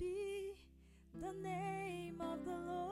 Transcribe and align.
be 0.00 0.54
the 1.20 1.32
name 1.46 2.18
of 2.22 2.42
the 2.46 2.56
Lord. 2.72 2.89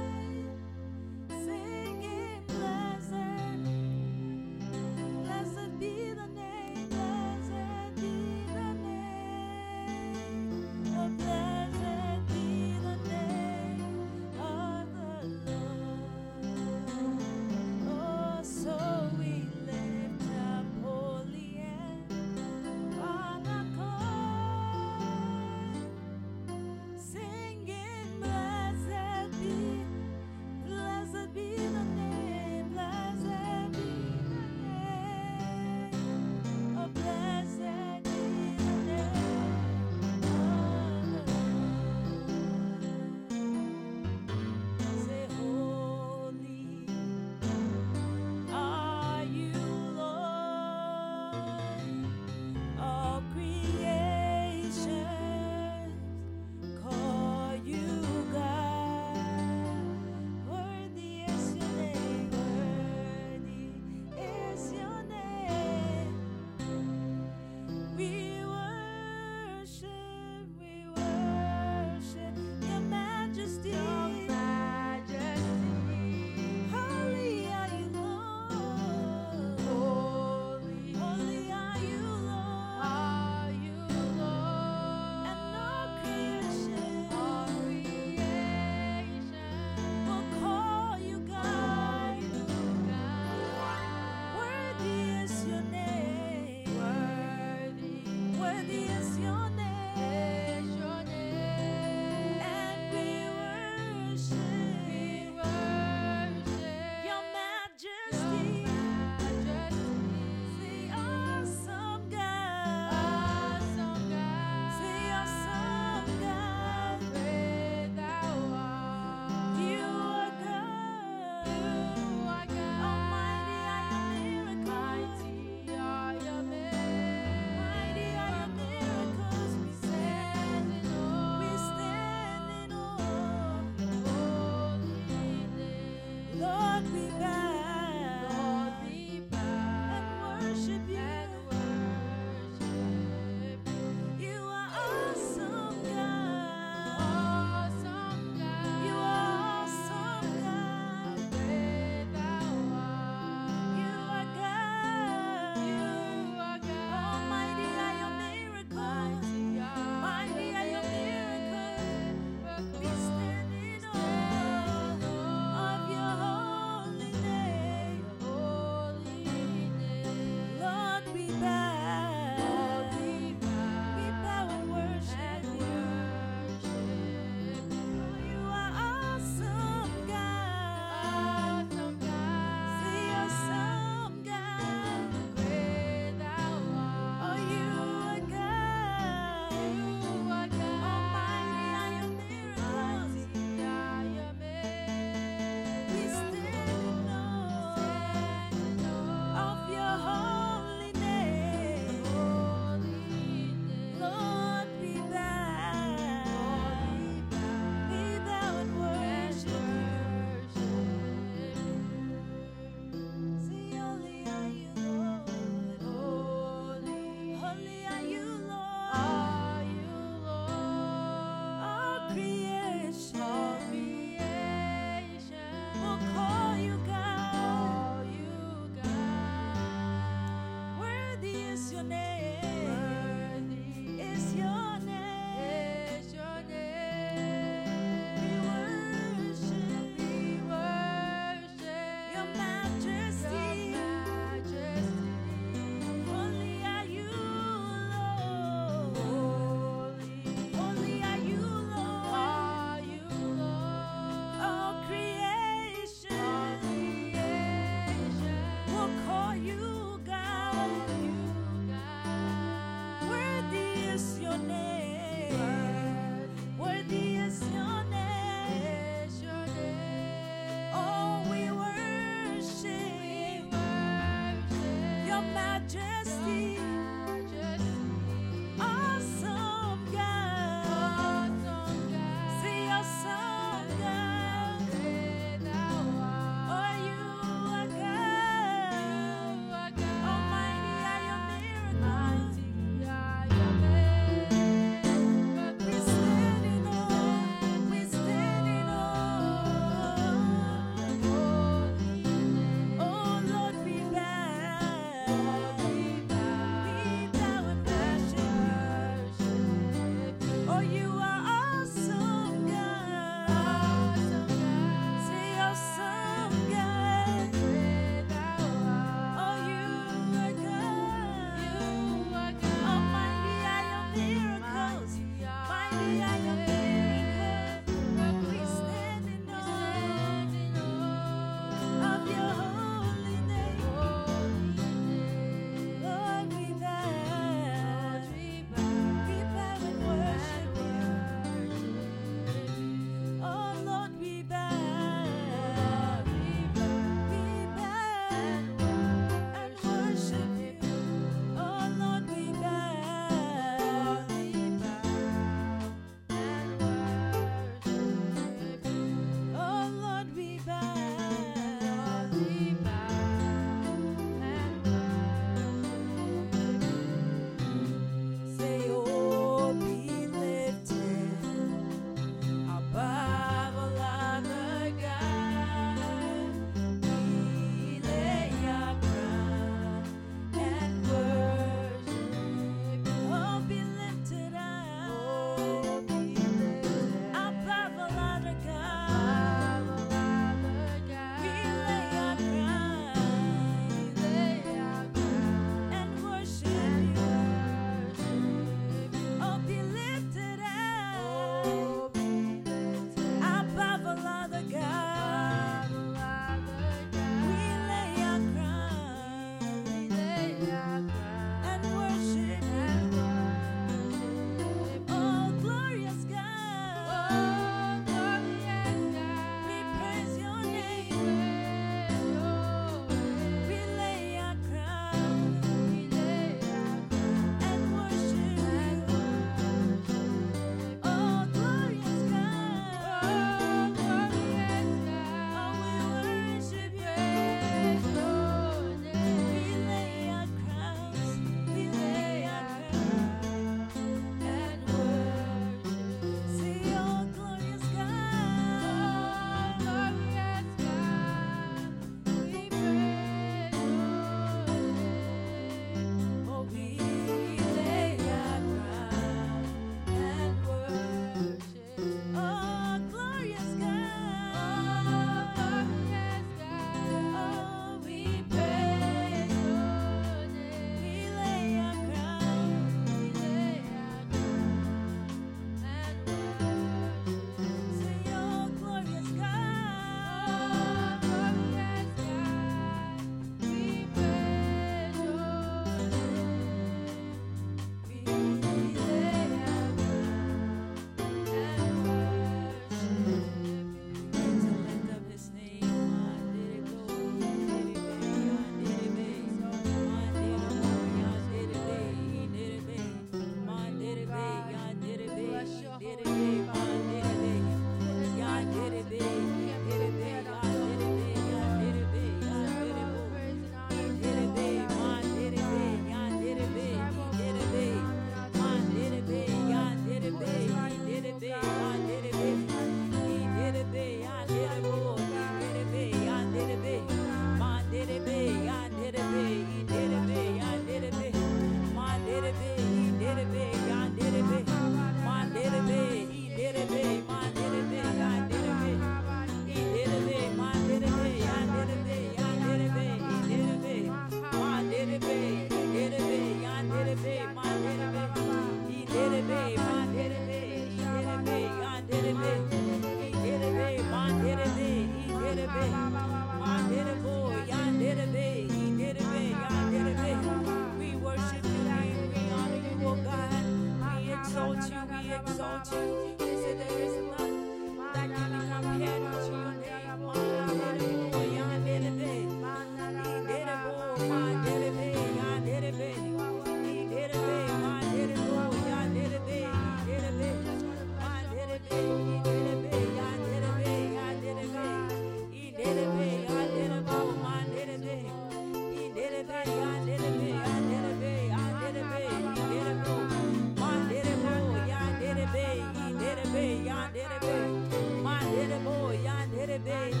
baby. 599.59 600.00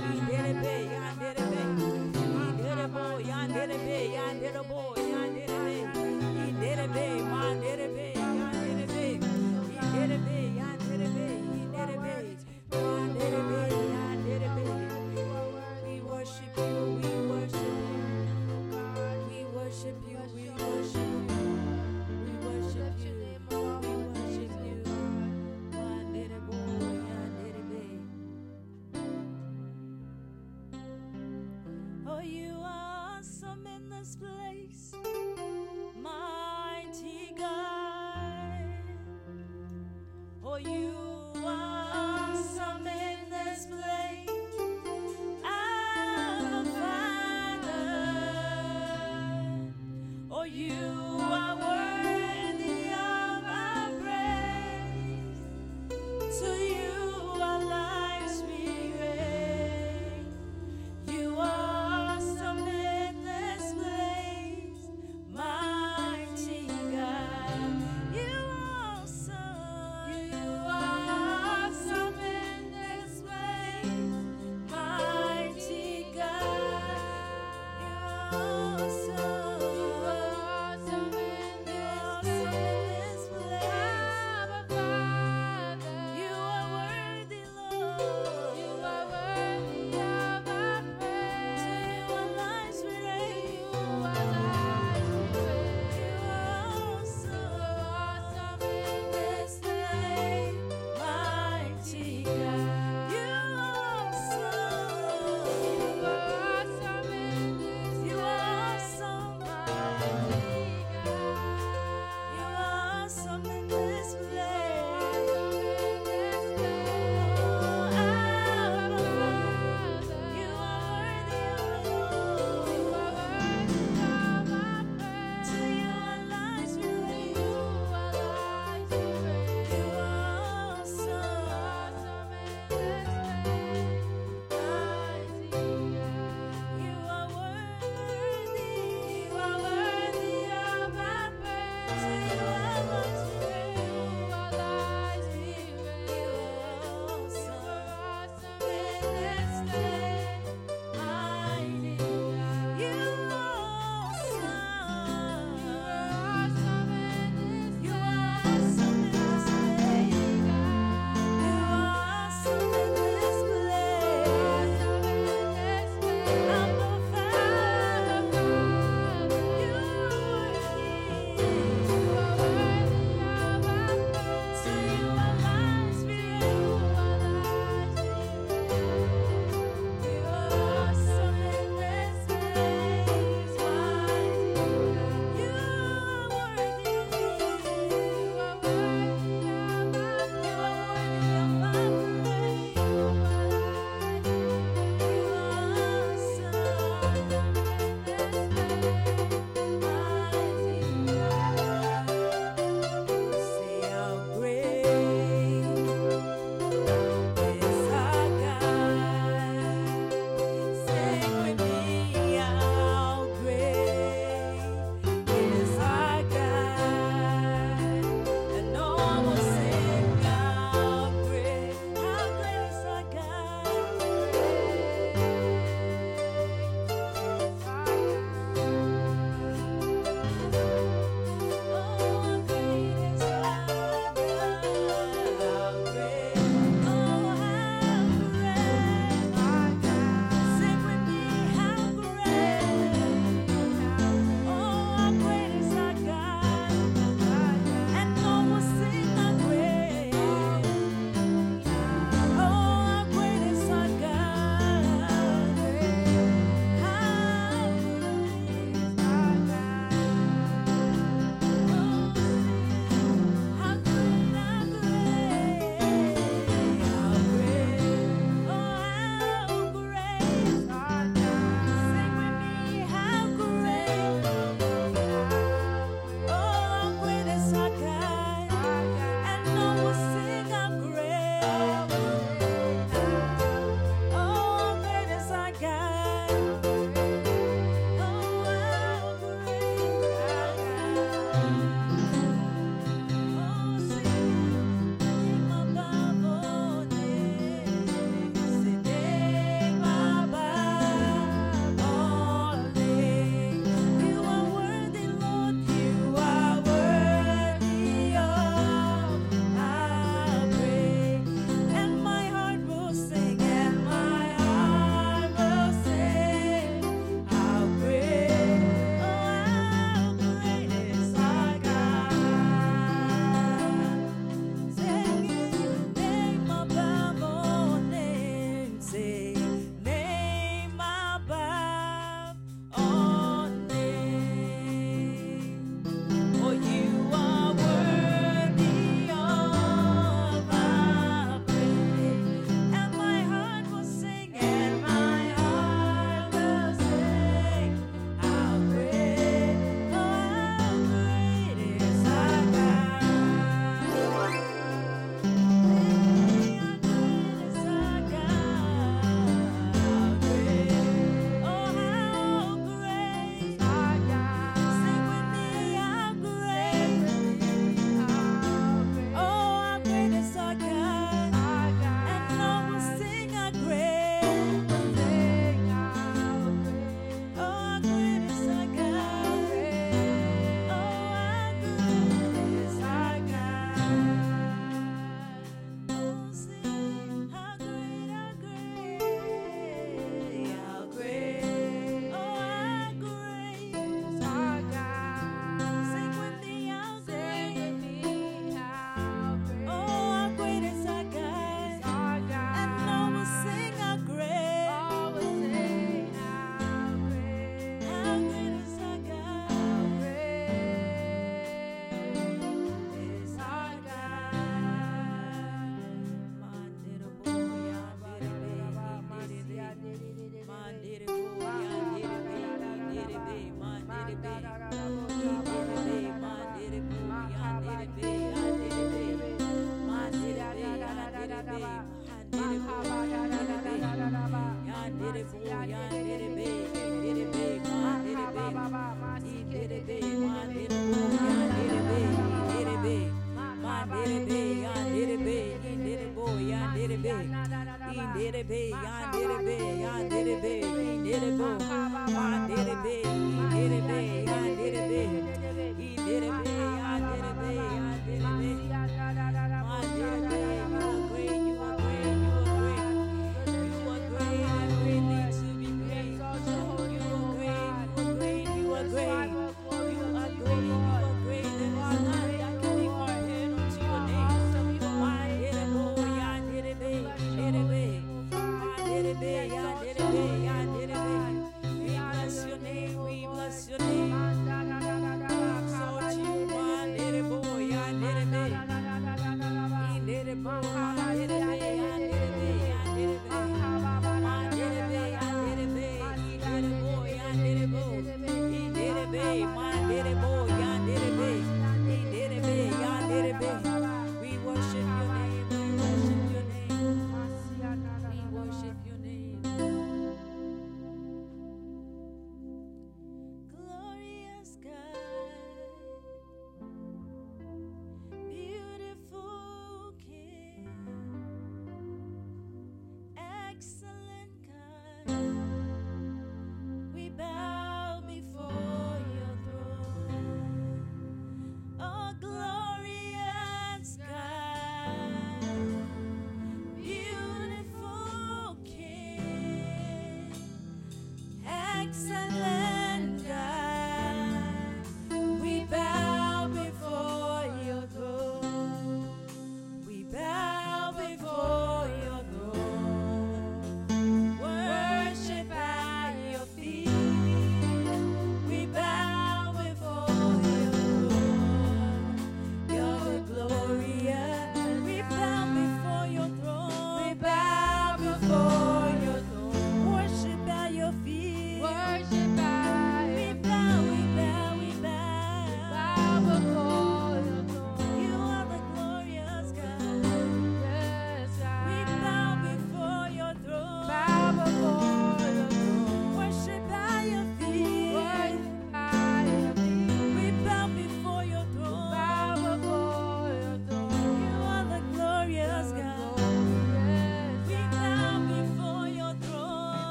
Excellent 542.13 542.50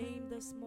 name 0.00 0.28
this. 0.30 0.59